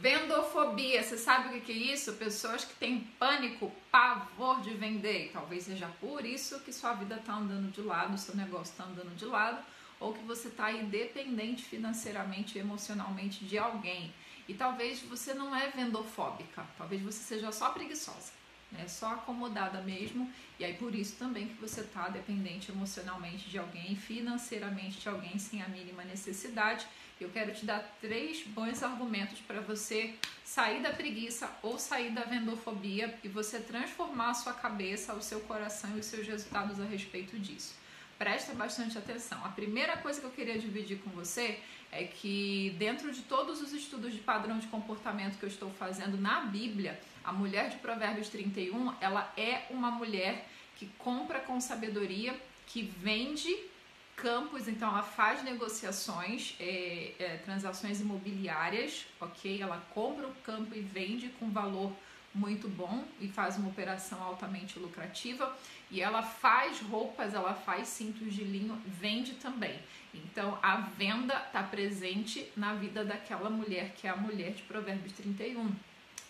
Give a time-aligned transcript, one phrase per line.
[0.00, 2.12] Vendofobia, você sabe o que é isso?
[2.12, 5.30] Pessoas que têm pânico, pavor de vender.
[5.32, 9.16] Talvez seja por isso que sua vida está andando de lado, seu negócio está andando
[9.16, 9.60] de lado,
[9.98, 14.14] ou que você está independente financeiramente e emocionalmente de alguém.
[14.46, 18.30] E talvez você não é vendofóbica, talvez você seja só preguiçosa,
[18.72, 18.86] né?
[18.88, 20.30] só acomodada mesmo.
[20.58, 25.38] E aí por isso também que você está dependente emocionalmente de alguém, financeiramente de alguém
[25.38, 26.86] sem a mínima necessidade
[27.20, 32.22] eu quero te dar três bons argumentos para você sair da preguiça ou sair da
[32.22, 36.84] vendofobia e você transformar a sua cabeça, o seu coração e os seus resultados a
[36.84, 37.74] respeito disso.
[38.18, 39.38] Presta bastante atenção.
[39.44, 41.60] A primeira coisa que eu queria dividir com você
[41.92, 46.20] é que dentro de todos os estudos de padrão de comportamento que eu estou fazendo
[46.20, 52.34] na Bíblia, a mulher de Provérbios 31, ela é uma mulher que compra com sabedoria,
[52.66, 53.56] que vende
[54.16, 59.62] campos, então ela faz negociações, é, é, transações imobiliárias, ok?
[59.62, 61.92] Ela compra o campo e vende com valor
[62.34, 65.56] muito bom e faz uma operação altamente lucrativa.
[65.90, 69.78] E ela faz roupas, ela faz cintos de linho, vende também.
[70.14, 75.12] Então a venda está presente na vida daquela mulher que é a mulher de Provérbios
[75.12, 75.72] 31.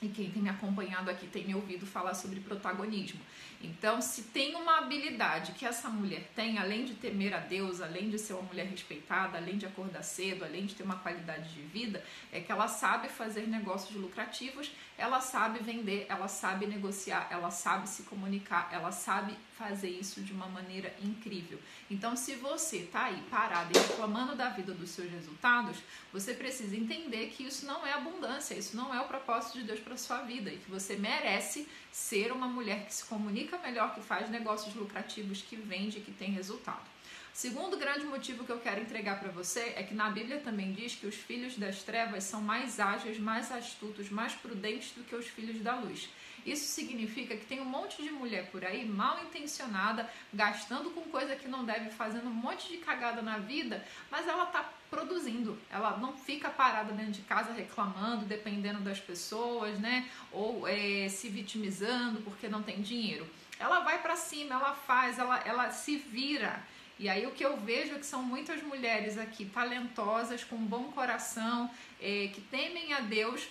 [0.00, 3.20] E quem tem me acompanhado aqui tem me ouvido falar sobre protagonismo.
[3.60, 8.08] Então, se tem uma habilidade que essa mulher tem, além de temer a Deus, além
[8.08, 11.62] de ser uma mulher respeitada, além de acordar cedo, além de ter uma qualidade de
[11.62, 17.52] vida, é que ela sabe fazer negócios lucrativos, ela sabe vender, ela sabe negociar, ela
[17.52, 21.58] sabe se comunicar, ela sabe fazer isso de uma maneira incrível.
[21.88, 25.78] Então, se você está aí parado e reclamando da vida dos seus resultados,
[26.12, 29.78] você precisa entender que isso não é abundância, isso não é o propósito de Deus
[29.78, 34.00] para sua vida e que você merece ser uma mulher que se comunica melhor, que
[34.00, 36.98] faz negócios lucrativos, que vende, que tem resultado.
[37.38, 40.96] Segundo grande motivo que eu quero entregar para você é que na Bíblia também diz
[40.96, 45.26] que os filhos das trevas são mais ágeis, mais astutos, mais prudentes do que os
[45.26, 46.08] filhos da luz.
[46.46, 51.36] Isso significa que tem um monte de mulher por aí mal intencionada, gastando com coisa
[51.36, 55.58] que não deve, fazendo um monte de cagada na vida, mas ela tá produzindo.
[55.70, 60.08] Ela não fica parada dentro de casa reclamando, dependendo das pessoas, né?
[60.32, 63.28] Ou é, se vitimizando porque não tem dinheiro.
[63.58, 66.62] Ela vai para cima, ela faz, ela, ela se vira.
[66.98, 70.84] E aí o que eu vejo é que são muitas mulheres aqui talentosas, com bom
[70.92, 71.70] coração,
[72.00, 73.48] é, que temem a Deus,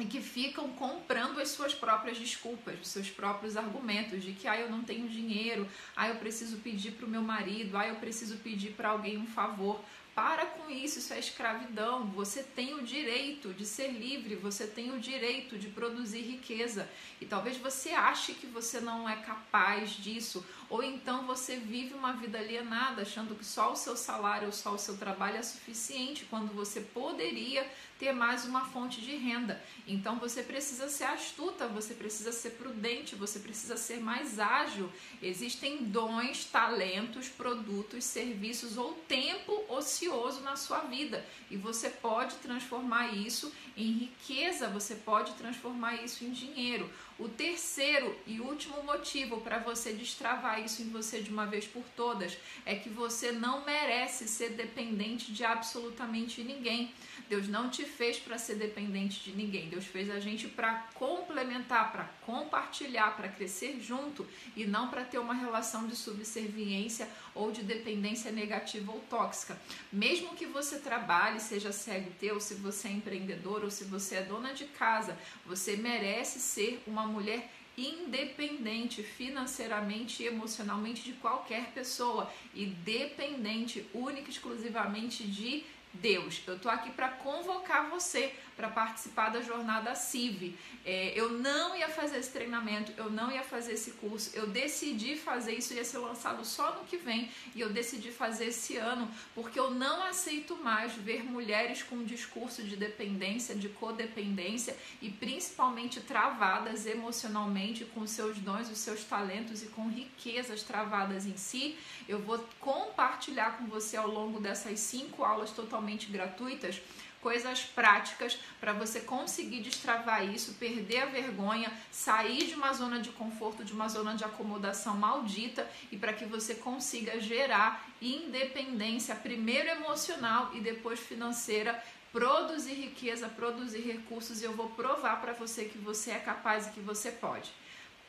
[0.00, 4.58] e que ficam comprando as suas próprias desculpas, os seus próprios argumentos de que ah,
[4.58, 8.36] eu não tenho dinheiro, ah, eu preciso pedir para o meu marido, ah, eu preciso
[8.38, 9.80] pedir para alguém um favor.
[10.14, 12.06] Para com isso, isso é escravidão.
[12.08, 16.88] Você tem o direito de ser livre, você tem o direito de produzir riqueza.
[17.20, 22.12] E talvez você ache que você não é capaz disso, ou então você vive uma
[22.12, 26.26] vida alienada, achando que só o seu salário ou só o seu trabalho é suficiente,
[26.28, 27.66] quando você poderia
[27.98, 29.62] ter mais uma fonte de renda.
[29.86, 34.90] Então você precisa ser astuta, você precisa ser prudente, você precisa ser mais ágil.
[35.22, 43.08] Existem dons, talentos, produtos, serviços ou tempo ocioso na sua vida e você pode transformar
[43.08, 46.90] isso em riqueza, você pode transformar isso em dinheiro.
[47.18, 51.84] O terceiro e último motivo para você destravar isso em você de uma vez por
[51.94, 56.92] todas é que você não merece ser dependente de absolutamente ninguém.
[57.28, 59.68] Deus não te fez para ser dependente de ninguém.
[59.68, 65.18] Deus fez a gente para complementar, para compartilhar, para crescer junto e não para ter
[65.18, 69.60] uma relação de subserviência ou de dependência negativa ou tóxica.
[69.92, 74.22] Mesmo que você trabalhe, seja CLT ou se você é empreendedor ou se você é
[74.22, 82.30] dona de casa, você merece ser uma mulher independente financeiramente e emocionalmente de qualquer pessoa
[82.54, 86.40] e dependente única e exclusivamente de Deus.
[86.46, 90.54] Eu tô aqui para convocar você para participar da jornada CIV.
[90.84, 95.16] É, eu não ia fazer esse treinamento, eu não ia fazer esse curso, eu decidi
[95.16, 99.10] fazer isso, ia ser lançado só no que vem, e eu decidi fazer esse ano,
[99.34, 106.00] porque eu não aceito mais ver mulheres com discurso de dependência, de codependência e principalmente
[106.00, 111.78] travadas emocionalmente com seus dons, os seus talentos e com riquezas travadas em si.
[112.06, 116.82] Eu vou compartilhar com você ao longo dessas cinco aulas totalmente gratuitas
[117.20, 123.10] coisas práticas para você conseguir destravar isso, perder a vergonha, sair de uma zona de
[123.10, 129.68] conforto, de uma zona de acomodação maldita e para que você consiga gerar independência, primeiro
[129.68, 131.82] emocional e depois financeira,
[132.12, 136.70] produzir riqueza, produzir recursos e eu vou provar para você que você é capaz e
[136.70, 137.50] que você pode.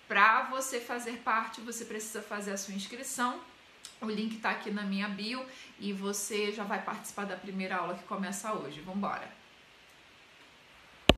[0.07, 3.39] Para você fazer parte, você precisa fazer a sua inscrição.
[4.01, 5.45] O link está aqui na minha bio
[5.79, 8.81] e você já vai participar da primeira aula que começa hoje.
[8.81, 9.40] Vamos embora!